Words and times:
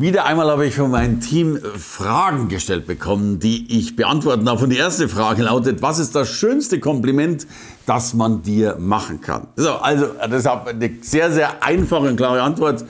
Wieder 0.00 0.26
einmal 0.26 0.48
habe 0.48 0.64
ich 0.64 0.76
von 0.76 0.92
meinem 0.92 1.18
Team 1.18 1.56
äh, 1.56 1.60
Fragen 1.76 2.46
gestellt 2.46 2.86
bekommen, 2.86 3.40
die 3.40 3.80
ich 3.80 3.96
beantworten 3.96 4.44
darf. 4.44 4.62
Und 4.62 4.70
die 4.70 4.76
erste 4.76 5.08
Frage 5.08 5.42
lautet, 5.42 5.82
was 5.82 5.98
ist 5.98 6.14
das 6.14 6.30
schönste 6.30 6.78
Kompliment, 6.78 7.48
das 7.84 8.14
man 8.14 8.42
dir 8.42 8.76
machen 8.78 9.20
kann? 9.20 9.48
So, 9.56 9.72
also 9.72 10.06
deshalb 10.30 10.68
eine 10.68 10.88
sehr, 11.00 11.32
sehr 11.32 11.64
einfache 11.64 12.10
und 12.10 12.16
klare 12.16 12.42
Antwort. 12.42 12.84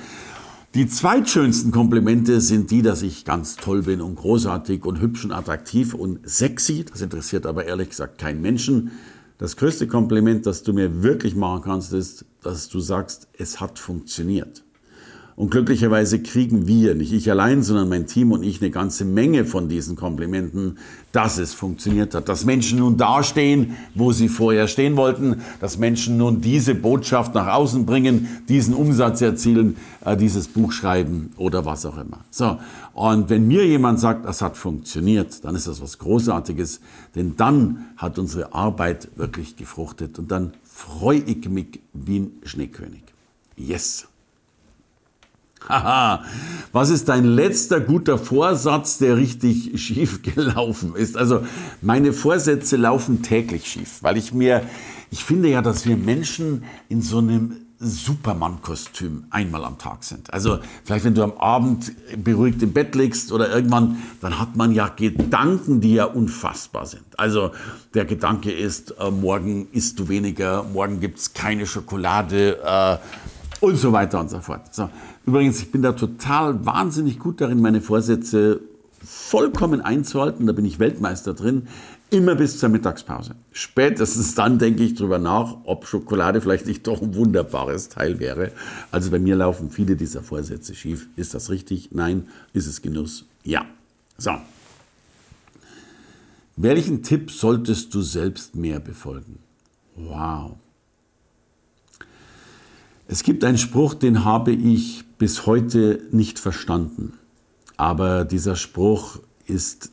Die 0.75 0.87
zweitschönsten 0.87 1.73
Komplimente 1.73 2.43
sind 2.43 2.71
die, 2.71 2.83
dass 2.83 3.01
ich 3.01 3.25
ganz 3.25 3.56
toll 3.56 3.84
bin 3.84 4.03
und 4.03 4.17
großartig 4.17 4.84
und 4.84 5.01
hübsch 5.01 5.25
und 5.25 5.33
attraktiv 5.33 5.95
und 5.95 6.29
sexy. 6.29 6.84
Das 6.84 7.01
interessiert 7.01 7.47
aber 7.47 7.65
ehrlich 7.65 7.89
gesagt 7.89 8.19
keinen 8.19 8.43
Menschen. 8.43 8.91
Das 9.39 9.56
größte 9.56 9.87
Kompliment, 9.87 10.45
das 10.45 10.62
du 10.62 10.75
mir 10.75 11.03
wirklich 11.03 11.34
machen 11.34 11.62
kannst, 11.65 11.95
ist, 11.95 12.27
dass 12.43 12.69
du 12.69 12.81
sagst, 12.81 13.29
es 13.39 13.62
hat 13.62 13.79
funktioniert. 13.79 14.62
Und 15.38 15.52
glücklicherweise 15.52 16.20
kriegen 16.20 16.66
wir, 16.66 16.97
nicht 16.97 17.12
ich 17.12 17.30
allein, 17.30 17.62
sondern 17.62 17.88
mein 17.88 18.09
Team 18.09 18.33
und 18.33 18.42
ich, 18.42 18.60
eine 18.60 18.73
ganze 18.73 19.05
Menge 19.05 19.45
von 19.45 19.69
diesen 19.69 19.95
Komplimenten, 19.95 20.78
dass 21.12 21.38
es 21.38 21.55
funktioniert 21.55 22.12
hat. 22.16 22.28
Dass 22.28 22.45
Menschen 22.45 22.80
nun 22.80 22.97
dastehen, 22.97 23.77
wo 23.95 24.11
sie 24.11 24.28
vorher 24.28 24.66
stehen 24.66 24.97
wollten. 24.97 25.42
Dass 25.61 25.78
Menschen 25.78 26.17
nun 26.17 26.41
diese 26.41 26.75
Botschaft 26.75 27.36
nach 27.36 27.55
außen 27.55 27.86
bringen, 27.86 28.27
diesen 28.48 28.75
Umsatz 28.75 29.20
erzielen, 29.20 29.77
äh, 30.05 30.17
dieses 30.17 30.48
Buch 30.48 30.72
schreiben 30.72 31.30
oder 31.36 31.64
was 31.64 31.86
auch 31.86 31.98
immer. 31.98 32.19
So. 32.33 32.58
Und 32.92 33.30
wenn 33.30 33.47
mir 33.47 33.64
jemand 33.64 34.00
sagt, 34.00 34.25
das 34.25 34.42
hat 34.42 34.56
funktioniert, 34.56 35.45
dann 35.45 35.55
ist 35.55 35.69
das 35.69 35.80
was 35.80 35.98
Großartiges. 35.98 36.80
Denn 37.14 37.36
dann 37.36 37.84
hat 37.97 38.19
unsere 38.19 38.55
Arbeit 38.55 39.06
wirklich 39.14 39.55
gefruchtet. 39.55 40.19
Und 40.19 40.33
dann 40.33 40.55
freue 40.64 41.20
ich 41.20 41.48
mich 41.48 41.78
wie 41.92 42.19
ein 42.19 42.33
Schneekönig. 42.42 43.05
Yes. 43.56 44.08
Haha, 45.67 46.25
was 46.73 46.91
ist 46.91 47.09
dein 47.09 47.25
letzter 47.25 47.81
guter 47.81 48.19
Vorsatz, 48.19 48.98
der 48.98 49.17
richtig 49.17 49.73
schief 49.83 50.23
gelaufen 50.23 50.95
ist? 50.95 51.17
Also 51.17 51.42
meine 51.83 52.12
Vorsätze 52.12 52.77
laufen 52.77 53.23
täglich 53.23 53.67
schief, 53.67 54.03
weil 54.03 54.17
ich 54.17 54.33
mir, 54.33 54.62
ich 55.11 55.25
finde 55.25 55.48
ja, 55.48 55.62
dass 55.62 55.86
wir 55.86 55.97
Menschen 55.97 56.64
in 56.89 57.03
so 57.03 57.19
einem 57.19 57.56
Superman-Kostüm 57.81 59.27
einmal 59.31 59.64
am 59.64 59.79
Tag 59.79 60.03
sind. 60.03 60.33
Also 60.33 60.59
vielleicht, 60.84 61.05
wenn 61.05 61.14
du 61.14 61.23
am 61.23 61.34
Abend 61.34 61.92
beruhigt 62.17 62.61
im 62.62 62.73
Bett 62.73 62.97
liegst 62.97 63.31
oder 63.31 63.55
irgendwann, 63.55 63.98
dann 64.20 64.41
hat 64.41 64.56
man 64.56 64.73
ja 64.73 64.89
Gedanken, 64.89 65.81
die 65.81 65.95
ja 65.95 66.05
unfassbar 66.06 66.86
sind. 66.86 67.05
Also 67.17 67.53
der 67.95 68.05
Gedanke 68.05 68.51
ist, 68.51 68.97
äh, 68.98 69.11
morgen 69.12 69.69
isst 69.70 70.01
du 70.01 70.09
weniger, 70.09 70.64
morgen 70.64 70.98
gibt's 70.98 71.34
keine 71.34 71.67
Schokolade 71.67 72.59
äh, 72.64 72.97
und 73.61 73.77
so 73.77 73.92
weiter 73.92 74.20
und 74.20 74.31
so 74.31 74.41
fort. 74.41 74.75
So. 74.75 74.89
Übrigens, 75.27 75.61
ich 75.61 75.70
bin 75.70 75.83
da 75.83 75.92
total 75.92 76.64
wahnsinnig 76.64 77.19
gut 77.19 77.41
darin, 77.41 77.61
meine 77.61 77.81
Vorsätze 77.81 78.61
vollkommen 79.03 79.81
einzuhalten. 79.81 80.47
Da 80.47 80.53
bin 80.53 80.64
ich 80.64 80.78
Weltmeister 80.78 81.34
drin. 81.34 81.69
Immer 82.11 82.34
bis 82.36 82.59
zur 82.59 82.70
Mittagspause. 82.70 83.34
Spätestens 83.53 84.34
dann 84.34 84.59
denke 84.59 84.83
ich 84.83 84.95
drüber 84.95 85.19
nach, 85.19 85.59
ob 85.64 85.86
Schokolade 85.86 86.41
vielleicht 86.41 86.67
nicht 86.67 86.86
doch 86.86 87.03
ein 87.03 87.14
wunderbares 87.14 87.91
Teil 87.91 88.19
wäre. 88.19 88.53
Also 88.91 89.11
bei 89.11 89.19
mir 89.19 89.36
laufen 89.36 89.70
viele 89.70 89.95
dieser 89.95 90.23
Vorsätze 90.23 90.75
schief. 90.75 91.08
Ist 91.17 91.35
das 91.35 91.51
richtig? 91.51 91.90
Nein. 91.92 92.29
Ist 92.55 92.67
es 92.67 92.80
Genuss? 92.80 93.27
Ja. 93.45 93.67
So. 94.17 94.33
Welchen 96.57 97.02
Tipp 97.02 97.30
solltest 97.30 97.95
du 97.95 98.01
selbst 98.01 98.57
mehr 98.57 98.80
befolgen? 98.80 99.39
Wow. 99.95 100.57
Es 103.11 103.23
gibt 103.23 103.42
einen 103.42 103.57
Spruch, 103.57 103.95
den 103.95 104.27
habe 104.27 104.52
ich 104.52 105.02
bis 105.17 105.46
heute 105.46 106.02
nicht 106.13 106.39
verstanden. 106.39 107.14
Aber 107.79 108.27
dieser 108.27 108.55
Spruch 108.55 109.19
ist 109.46 109.91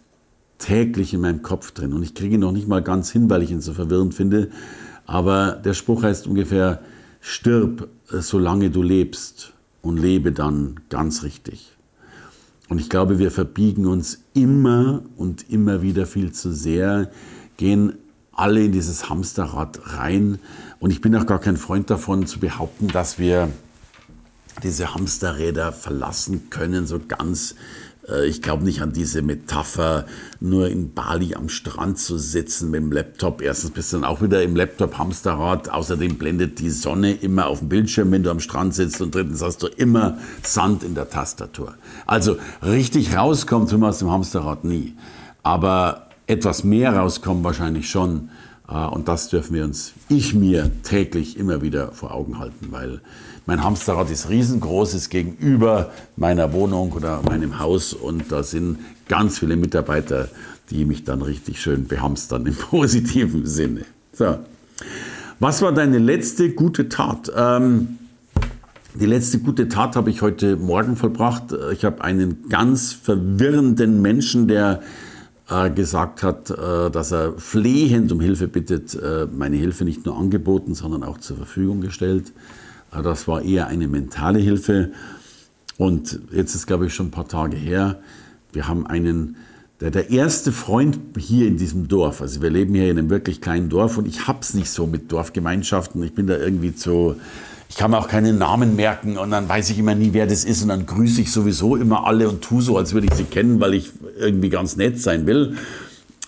täglich 0.58 1.14
in 1.14 1.22
meinem 1.22 1.42
Kopf 1.42 1.72
drin 1.72 1.94
und 1.94 2.04
ich 2.04 2.14
kriege 2.14 2.36
ihn 2.36 2.42
noch 2.42 2.52
nicht 2.52 2.68
mal 2.68 2.84
ganz 2.84 3.12
hin, 3.12 3.30
weil 3.30 3.42
ich 3.42 3.52
ihn 3.52 3.62
so 3.62 3.74
verwirrend 3.74 4.14
finde. 4.14 4.50
Aber 5.06 5.54
der 5.54 5.74
Spruch 5.74 6.04
heißt 6.04 6.28
ungefähr, 6.28 6.82
stirb, 7.22 7.88
äh, 8.12 8.20
solange 8.20 8.70
du 8.70 8.84
lebst 8.84 9.54
und 9.82 9.98
lebe 9.98 10.34
dann 10.34 10.82
ganz 10.90 11.24
richtig. 11.24 11.72
Und 12.68 12.82
ich 12.82 12.90
glaube, 12.90 13.18
wir 13.18 13.32
verbiegen 13.32 13.86
uns 13.86 14.24
immer 14.34 15.04
und 15.16 15.50
immer 15.50 15.82
wieder 15.82 16.06
viel 16.06 16.34
zu 16.34 16.52
sehr, 16.52 17.12
gehen 17.56 17.94
alle 18.36 18.64
in 18.64 18.72
dieses 18.72 19.10
Hamsterrad 19.10 19.80
rein. 19.98 20.40
Und 20.80 20.92
ich 20.92 21.02
bin 21.02 21.16
auch 21.16 21.26
gar 21.26 21.40
kein 21.40 21.58
Freund 21.58 21.90
davon 21.90 22.28
zu 22.28 22.40
behaupten, 22.40 22.88
dass 22.90 23.18
wir 23.18 23.50
diese 24.64 24.94
Hamsterräder 24.94 25.72
verlassen 25.72 26.50
können, 26.50 26.86
so 26.88 27.00
ganz. 27.06 27.56
Äh, 28.08 28.28
ich 28.28 28.42
glaube 28.42 28.64
nicht 28.64 28.82
an 28.82 28.94
diese 28.94 29.22
Metapher, 29.22 30.06
nur 30.40 30.70
in 30.70 30.94
Bali 30.94 31.36
am 31.36 31.50
Strand 31.50 32.00
zu 32.00 32.18
sitzen 32.18 32.72
mit 32.72 32.82
dem 32.82 32.92
Laptop. 32.92 33.42
Erstens 33.42 33.72
bist 33.72 33.92
du 33.92 33.98
dann 33.98 34.06
auch 34.06 34.22
wieder 34.22 34.44
im 34.44 34.56
Laptop-Hamsterrad. 34.56 35.70
Außerdem 35.70 36.18
blendet 36.18 36.60
die 36.60 36.70
Sonne 36.70 37.14
immer 37.14 37.48
auf 37.48 37.60
dem 37.60 37.70
Bildschirm, 37.70 38.12
wenn 38.12 38.24
du 38.24 38.32
am 38.32 38.40
Strand 38.40 38.76
sitzt. 38.76 39.02
Und 39.02 39.16
drittens 39.16 39.42
hast 39.42 39.64
du 39.64 39.68
immer 39.68 40.18
Sand 40.44 40.84
in 40.84 40.96
der 40.96 41.10
Tastatur. 41.10 41.76
Also 42.06 42.38
richtig 42.62 43.16
rauskommt 43.16 43.72
du 43.72 43.86
aus 43.86 44.00
dem 44.00 44.12
Hamsterrad 44.12 44.64
nie. 44.64 44.96
Aber 45.44 46.05
etwas 46.28 46.64
mehr 46.64 46.96
rauskommen 46.96 47.44
wahrscheinlich 47.44 47.90
schon. 47.90 48.30
Äh, 48.68 48.86
und 48.86 49.08
das 49.08 49.30
dürfen 49.30 49.56
wir 49.56 49.64
uns, 49.64 49.94
ich 50.10 50.34
mir 50.34 50.72
täglich 50.84 51.38
immer 51.38 51.62
wieder 51.62 51.92
vor 51.92 52.14
Augen 52.14 52.40
halten, 52.40 52.68
weil 52.72 53.02
mein 53.46 53.64
Hamsterrad 53.64 54.10
ist 54.10 54.30
riesengroß, 54.30 54.96
ist 54.96 55.10
gegenüber 55.10 55.92
meiner 56.16 56.52
Wohnung 56.54 56.94
oder 56.94 57.22
meinem 57.22 57.60
Haus 57.60 57.94
und 57.94 58.32
da 58.32 58.42
sind 58.42 58.80
ganz 59.08 59.38
viele 59.38 59.56
Mitarbeiter, 59.56 60.30
die 60.72 60.86
mich 60.86 61.04
dann 61.04 61.22
richtig 61.22 61.62
schön 61.62 61.86
behamstern 61.86 62.46
im 62.46 62.56
positiven 62.72 63.46
Sinne. 63.46 63.86
So. 64.14 64.40
Was 65.40 65.62
war 65.62 65.74
deine 65.74 66.00
letzte 66.00 66.52
gute 66.52 66.90
Tat? 66.90 67.32
Ähm, 67.36 68.00
die 68.96 69.06
letzte 69.06 69.40
gute 69.40 69.68
Tat 69.68 69.98
habe 69.98 70.10
ich 70.10 70.22
heute 70.22 70.56
Morgen 70.56 70.96
vollbracht. 70.96 71.54
Ich 71.74 71.84
habe 71.84 72.02
einen 72.02 72.48
ganz 72.48 72.94
verwirrenden 72.94 74.02
Menschen, 74.02 74.48
der 74.48 74.80
äh, 74.80 75.15
gesagt 75.76 76.24
hat, 76.24 76.50
äh, 76.50 76.90
dass 76.90 77.12
er 77.12 77.34
flehend 77.34 78.12
um 78.12 78.20
Hilfe 78.20 78.48
bittet, 78.48 78.96
äh, 78.96 79.28
meine 79.32 79.58
Hilfe 79.58 79.86
nicht 79.86 80.06
nur 80.06 80.18
angeboten, 80.18 80.74
sondern 80.74 81.04
auch 81.04 81.20
zur 81.20 81.38
Verfügung 81.38 81.82
gestellt. 81.82 82.34
Das 82.92 83.28
war 83.28 83.42
eher 83.42 83.68
eine 83.68 83.88
mentale 83.88 84.40
Hilfe. 84.40 84.92
Und 85.78 86.20
jetzt 86.32 86.56
ist, 86.56 86.66
glaube 86.66 86.88
ich, 86.88 86.94
schon 86.94 87.08
ein 87.08 87.12
paar 87.12 87.28
Tage 87.28 87.58
her. 87.58 88.00
Wir 88.54 88.68
haben 88.68 88.88
einen, 88.88 89.36
der, 89.82 89.92
der 89.92 90.10
erste 90.10 90.52
Freund 90.52 90.98
hier 91.18 91.48
in 91.48 91.58
diesem 91.58 91.88
Dorf. 91.88 92.22
Also 92.22 92.42
wir 92.42 92.50
leben 92.50 92.74
hier 92.74 92.90
in 92.90 92.98
einem 92.98 93.10
wirklich 93.10 93.42
kleinen 93.42 93.70
Dorf 93.70 93.98
und 93.98 94.08
ich 94.08 94.28
habe 94.28 94.40
es 94.42 94.54
nicht 94.54 94.70
so 94.70 94.88
mit 94.88 95.12
Dorfgemeinschaften. 95.12 96.02
Ich 96.04 96.14
bin 96.14 96.28
da 96.28 96.38
irgendwie 96.38 96.74
zu, 96.74 97.18
ich 97.76 97.80
kann 97.80 97.92
mir 97.92 97.98
auch 97.98 98.08
keine 98.08 98.32
Namen 98.32 98.78
merken 98.78 99.18
und 99.18 99.32
dann 99.32 99.50
weiß 99.50 99.70
ich 99.70 99.78
immer 99.78 99.96
nie, 99.96 100.14
wer 100.14 100.28
das 100.28 100.46
ist 100.46 100.62
und 100.62 100.70
dann 100.70 100.86
grüße 100.86 101.20
ich 101.20 101.30
sowieso 101.30 101.76
immer 101.76 102.08
alle 102.08 102.30
und 102.30 102.42
tue 102.42 102.62
so, 102.62 102.78
als 102.78 102.94
würde 102.94 103.08
ich 103.08 103.14
sie 103.16 103.26
kennen, 103.26 103.60
weil 103.60 103.74
ich 103.74 103.92
irgendwie 104.18 104.48
ganz 104.48 104.78
nett 104.78 105.02
sein 105.02 105.26
will. 105.26 105.58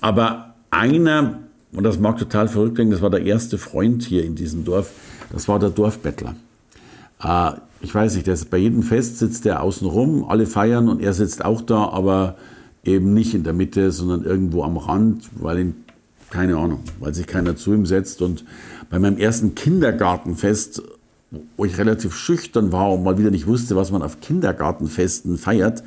Aber 0.01 0.55
einer, 0.71 1.39
und 1.71 1.85
das 1.85 1.99
mag 1.99 2.17
total 2.17 2.49
verrückt 2.49 2.75
klingen, 2.75 2.91
das 2.91 3.01
war 3.01 3.09
der 3.09 3.21
erste 3.21 3.57
Freund 3.57 4.03
hier 4.03 4.25
in 4.25 4.35
diesem 4.35 4.65
Dorf, 4.65 4.91
das 5.31 5.47
war 5.47 5.57
der 5.57 5.69
Dorfbettler. 5.69 6.35
Äh, 7.23 7.51
ich 7.79 7.95
weiß 7.95 8.15
nicht, 8.15 8.27
ist, 8.27 8.49
bei 8.49 8.57
jedem 8.57 8.83
Fest 8.83 9.17
sitzt 9.17 9.45
er 9.45 9.63
außen 9.63 9.87
rum, 9.87 10.25
alle 10.27 10.47
feiern 10.47 10.89
und 10.89 11.01
er 11.01 11.13
sitzt 11.13 11.45
auch 11.45 11.61
da, 11.61 11.87
aber 11.91 12.35
eben 12.83 13.13
nicht 13.13 13.33
in 13.33 13.45
der 13.45 13.53
Mitte, 13.53 13.93
sondern 13.93 14.25
irgendwo 14.25 14.63
am 14.63 14.75
Rand, 14.75 15.29
weil 15.35 15.59
ihn, 15.59 15.75
keine 16.29 16.57
Ahnung, 16.57 16.81
weil 16.99 17.13
sich 17.13 17.25
keiner 17.25 17.55
zu 17.55 17.73
ihm 17.73 17.85
setzt. 17.85 18.21
Und 18.21 18.43
bei 18.89 18.99
meinem 18.99 19.17
ersten 19.17 19.55
Kindergartenfest, 19.55 20.81
wo 21.57 21.65
ich 21.65 21.77
relativ 21.77 22.15
schüchtern 22.15 22.71
war 22.71 22.93
und 22.93 23.03
mal 23.03 23.17
wieder 23.17 23.31
nicht 23.31 23.47
wusste, 23.47 23.75
was 23.75 23.91
man 23.91 24.01
auf 24.01 24.21
Kindergartenfesten 24.21 25.37
feiert, 25.37 25.83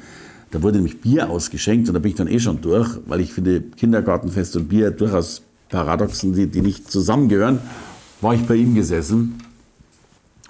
da 0.50 0.62
wurde 0.62 0.76
nämlich 0.76 1.00
Bier 1.00 1.31
ausgeschenkt 1.31 1.88
und 1.88 1.94
da 1.94 2.00
bin 2.00 2.10
ich 2.10 2.16
dann 2.16 2.26
eh 2.26 2.40
schon 2.40 2.60
durch, 2.60 2.98
weil 3.06 3.20
ich 3.20 3.32
finde 3.32 3.60
Kindergartenfest 3.62 4.56
und 4.56 4.69
Bier 4.69 4.90
durchaus 4.90 5.42
Paradoxen, 5.69 6.34
die, 6.34 6.48
die 6.48 6.60
nicht 6.60 6.90
zusammengehören, 6.90 7.60
war 8.20 8.34
ich 8.34 8.42
bei 8.46 8.56
ihm 8.56 8.75
gesessen 8.75 9.38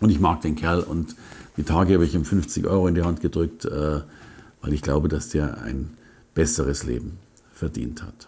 und 0.00 0.10
ich 0.10 0.18
mag 0.18 0.40
den 0.40 0.56
Kerl 0.56 0.80
und 0.80 1.14
die 1.56 1.62
Tage 1.62 1.94
habe 1.94 2.04
ich 2.04 2.14
ihm 2.14 2.24
50 2.24 2.66
Euro 2.66 2.88
in 2.88 2.94
die 2.94 3.02
Hand 3.02 3.20
gedrückt, 3.20 3.66
äh, 3.66 4.00
weil 4.62 4.72
ich 4.72 4.82
glaube, 4.82 5.08
dass 5.08 5.28
der 5.28 5.60
ein 5.62 5.90
besseres 6.34 6.84
Leben 6.84 7.18
verdient 7.52 8.02
hat. 8.02 8.26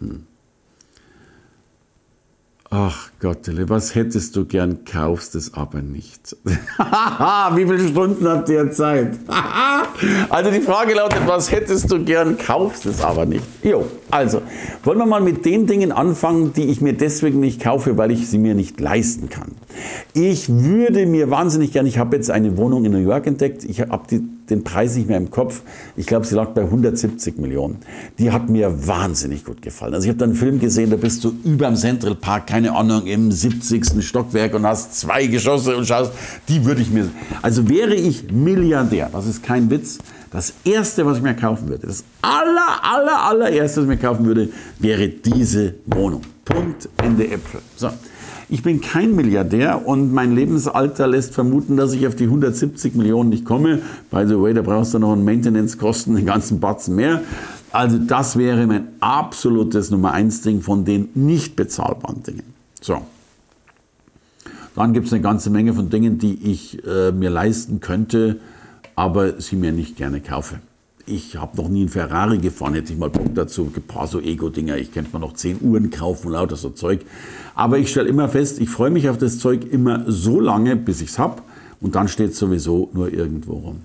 Hm. 0.00 0.26
Ach 2.70 3.08
Gottele, 3.18 3.70
was 3.70 3.94
hättest 3.94 4.36
du 4.36 4.44
gern, 4.44 4.84
kaufst 4.84 5.34
es 5.34 5.54
aber 5.54 5.80
nicht. 5.80 6.36
Wie 6.44 7.66
viele 7.66 7.88
Stunden 7.88 8.28
habt 8.28 8.50
ihr 8.50 8.70
Zeit? 8.72 9.18
also 10.28 10.50
die 10.50 10.60
Frage 10.60 10.92
lautet, 10.92 11.26
was 11.26 11.50
hättest 11.50 11.90
du 11.90 12.04
gern, 12.04 12.36
kaufst 12.36 12.84
es 12.84 13.02
aber 13.02 13.24
nicht. 13.24 13.42
Jo, 13.62 13.86
also, 14.10 14.42
wollen 14.84 14.98
wir 14.98 15.06
mal 15.06 15.22
mit 15.22 15.46
den 15.46 15.66
Dingen 15.66 15.92
anfangen, 15.92 16.52
die 16.52 16.64
ich 16.64 16.82
mir 16.82 16.92
deswegen 16.92 17.40
nicht 17.40 17.62
kaufe, 17.62 17.96
weil 17.96 18.10
ich 18.10 18.28
sie 18.28 18.38
mir 18.38 18.54
nicht 18.54 18.78
leisten 18.80 19.30
kann. 19.30 19.52
Ich 20.12 20.50
würde 20.50 21.06
mir 21.06 21.30
wahnsinnig 21.30 21.72
gern, 21.72 21.86
ich 21.86 21.96
habe 21.96 22.16
jetzt 22.16 22.30
eine 22.30 22.58
Wohnung 22.58 22.84
in 22.84 22.92
New 22.92 22.98
York 22.98 23.26
entdeckt, 23.26 23.64
ich 23.64 23.80
habe 23.80 23.92
den 24.50 24.64
Preis 24.64 24.96
nicht 24.96 25.08
mehr 25.08 25.16
im 25.16 25.30
Kopf, 25.30 25.62
ich 25.96 26.06
glaube, 26.06 26.26
sie 26.26 26.34
lag 26.34 26.48
bei 26.48 26.62
170 26.62 27.38
Millionen. 27.38 27.78
Die 28.18 28.30
hat 28.30 28.48
mir 28.48 28.86
wahnsinnig 28.86 29.44
gut 29.44 29.62
gefallen. 29.62 29.94
Also 29.94 30.04
ich 30.04 30.08
habe 30.10 30.18
da 30.18 30.24
einen 30.24 30.34
Film 30.34 30.58
gesehen, 30.58 30.90
da 30.90 30.96
bist 30.96 31.24
du 31.24 31.32
über 31.44 31.66
dem 31.66 31.76
Central 31.76 32.14
Park, 32.14 32.46
keine 32.48 32.74
Ahnung, 32.74 33.06
im 33.06 33.30
70. 33.30 34.02
Stockwerk 34.06 34.54
und 34.54 34.66
hast 34.66 34.98
zwei 34.98 35.26
Geschosse 35.26 35.76
und 35.76 35.86
schaust, 35.86 36.12
die 36.48 36.64
würde 36.64 36.82
ich 36.82 36.90
mir. 36.90 37.08
Also 37.42 37.68
wäre 37.68 37.94
ich 37.94 38.30
Milliardär, 38.30 39.08
das 39.12 39.26
ist 39.26 39.42
kein 39.42 39.70
Witz, 39.70 39.98
das 40.30 40.52
erste, 40.64 41.06
was 41.06 41.18
ich 41.18 41.22
mir 41.22 41.34
kaufen 41.34 41.68
würde, 41.68 41.86
das 41.86 42.04
aller, 42.22 42.82
aller, 42.82 43.22
allererste, 43.22 43.78
was 43.78 43.84
ich 43.84 43.88
mir 43.88 43.96
kaufen 43.96 44.26
würde, 44.26 44.48
wäre 44.78 45.08
diese 45.08 45.74
Wohnung. 45.86 46.22
Punkt, 46.48 46.88
Ende 46.96 47.28
Äpfel. 47.30 47.60
So. 47.76 47.90
Ich 48.48 48.62
bin 48.62 48.80
kein 48.80 49.14
Milliardär 49.14 49.86
und 49.86 50.12
mein 50.14 50.34
Lebensalter 50.34 51.06
lässt 51.06 51.34
vermuten, 51.34 51.76
dass 51.76 51.92
ich 51.92 52.06
auf 52.06 52.16
die 52.16 52.24
170 52.24 52.94
Millionen 52.94 53.28
nicht 53.28 53.44
komme. 53.44 53.82
By 54.10 54.26
the 54.26 54.40
way, 54.40 54.54
da 54.54 54.62
brauchst 54.62 54.94
du 54.94 54.98
noch 54.98 55.12
einen 55.12 55.24
Maintenance-Kosten, 55.24 56.16
den 56.16 56.24
ganzen 56.24 56.58
Batzen 56.58 56.96
mehr. 56.96 57.20
Also 57.70 57.98
das 57.98 58.38
wäre 58.38 58.66
mein 58.66 58.88
absolutes 59.00 59.90
Nummer 59.90 60.12
eins 60.12 60.40
Ding 60.40 60.62
von 60.62 60.86
den 60.86 61.10
nicht 61.14 61.56
bezahlbaren 61.56 62.22
Dingen. 62.22 62.54
So. 62.80 63.02
Dann 64.74 64.94
gibt 64.94 65.08
es 65.08 65.12
eine 65.12 65.20
ganze 65.20 65.50
Menge 65.50 65.74
von 65.74 65.90
Dingen, 65.90 66.18
die 66.18 66.50
ich 66.50 66.82
äh, 66.86 67.12
mir 67.12 67.30
leisten 67.30 67.80
könnte, 67.80 68.40
aber 68.94 69.40
sie 69.40 69.56
mir 69.56 69.72
nicht 69.72 69.96
gerne 69.96 70.20
kaufe. 70.20 70.60
Ich 71.10 71.36
habe 71.36 71.56
noch 71.56 71.70
nie 71.70 71.80
einen 71.80 71.88
Ferrari 71.88 72.36
gefahren, 72.36 72.74
hätte 72.74 72.92
ich 72.92 72.98
mal 72.98 73.08
Bock 73.08 73.34
dazu. 73.34 73.72
Ein 73.74 73.82
paar 73.82 74.06
so 74.06 74.20
Ego-Dinger, 74.20 74.76
ich 74.76 74.92
könnte 74.92 75.10
mir 75.14 75.20
noch 75.20 75.32
zehn 75.32 75.58
Uhren 75.62 75.90
kaufen 75.90 76.30
lauter 76.30 76.56
so 76.56 76.68
Zeug. 76.68 77.00
Aber 77.54 77.78
ich 77.78 77.90
stelle 77.90 78.10
immer 78.10 78.28
fest, 78.28 78.60
ich 78.60 78.68
freue 78.68 78.90
mich 78.90 79.08
auf 79.08 79.16
das 79.16 79.38
Zeug 79.38 79.64
immer 79.72 80.04
so 80.06 80.38
lange, 80.38 80.76
bis 80.76 81.00
ich 81.00 81.08
es 81.08 81.18
habe 81.18 81.40
und 81.80 81.94
dann 81.94 82.08
steht 82.08 82.32
es 82.32 82.38
sowieso 82.38 82.90
nur 82.92 83.10
irgendwo 83.10 83.54
rum. 83.54 83.80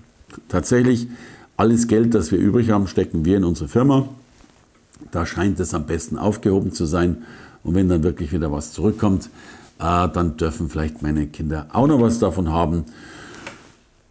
Tatsächlich, 0.50 1.08
alles 1.56 1.88
Geld, 1.88 2.14
das 2.14 2.30
wir 2.30 2.38
übrig 2.38 2.70
haben, 2.70 2.88
stecken 2.88 3.24
wir 3.24 3.38
in 3.38 3.44
unsere 3.44 3.68
Firma. 3.68 4.06
Da 5.10 5.24
scheint 5.24 5.58
es 5.60 5.72
am 5.72 5.86
besten 5.86 6.18
aufgehoben 6.18 6.72
zu 6.72 6.84
sein. 6.84 7.24
Und 7.62 7.74
wenn 7.74 7.88
dann 7.88 8.02
wirklich 8.02 8.32
wieder 8.32 8.52
was 8.52 8.72
zurückkommt, 8.72 9.30
äh, 9.78 10.08
dann 10.08 10.36
dürfen 10.36 10.68
vielleicht 10.68 11.00
meine 11.00 11.26
Kinder 11.26 11.68
auch 11.72 11.86
noch 11.86 12.02
was 12.02 12.18
davon 12.18 12.50
haben. 12.50 12.84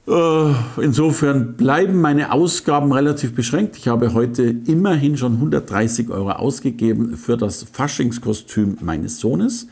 Äh, 0.05 0.53
insofern 0.81 1.53
bleiben 1.53 2.01
meine 2.01 2.33
Ausgaben 2.33 2.91
relativ 2.91 3.33
beschränkt. 3.33 3.77
Ich 3.77 3.87
habe 3.87 4.13
heute 4.13 4.43
immerhin 4.43 5.15
schon 5.15 5.33
130 5.33 6.09
Euro 6.09 6.31
ausgegeben 6.31 7.15
für 7.15 7.37
das 7.37 7.63
Faschingskostüm 7.71 8.77
meines 8.81 9.19
Sohnes. 9.19 9.67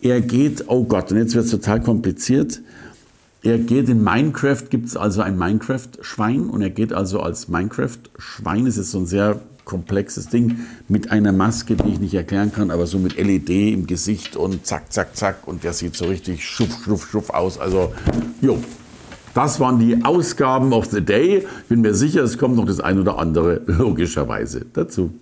Er 0.00 0.20
geht, 0.20 0.64
oh 0.68 0.84
Gott, 0.84 1.10
und 1.10 1.18
jetzt 1.18 1.34
wird 1.34 1.46
es 1.46 1.50
total 1.50 1.82
kompliziert. 1.82 2.60
Er 3.42 3.58
geht 3.58 3.88
in 3.88 4.02
Minecraft, 4.02 4.62
gibt 4.70 4.86
es 4.86 4.96
also 4.96 5.22
ein 5.22 5.36
Minecraft-Schwein 5.36 6.48
und 6.48 6.62
er 6.62 6.70
geht 6.70 6.92
also 6.92 7.20
als 7.20 7.48
Minecraft-Schwein. 7.48 8.66
Es 8.66 8.78
ist 8.78 8.92
so 8.92 8.98
ein 8.98 9.06
sehr 9.06 9.40
komplexes 9.64 10.28
Ding 10.28 10.60
mit 10.88 11.10
einer 11.10 11.32
Maske, 11.32 11.74
die 11.74 11.94
ich 11.94 12.00
nicht 12.00 12.14
erklären 12.14 12.52
kann, 12.52 12.70
aber 12.70 12.86
so 12.86 12.98
mit 12.98 13.16
LED 13.16 13.50
im 13.50 13.86
Gesicht 13.86 14.36
und 14.36 14.66
zack, 14.66 14.92
zack, 14.92 15.16
zack 15.16 15.48
und 15.48 15.64
der 15.64 15.72
sieht 15.72 15.96
so 15.96 16.04
richtig 16.04 16.44
schuff, 16.44 16.84
schuff, 16.84 17.10
schuff 17.10 17.30
aus. 17.30 17.58
Also, 17.58 17.92
jo, 18.40 18.58
das 19.34 19.60
waren 19.60 19.78
die 19.78 20.04
Ausgaben 20.04 20.72
of 20.72 20.86
the 20.86 21.00
Day. 21.00 21.38
Ich 21.38 21.68
bin 21.68 21.82
mir 21.82 21.94
sicher, 21.94 22.22
es 22.22 22.38
kommt 22.38 22.56
noch 22.56 22.64
das 22.64 22.80
ein 22.80 22.98
oder 22.98 23.18
andere 23.18 23.60
logischerweise 23.66 24.66
dazu. 24.72 25.12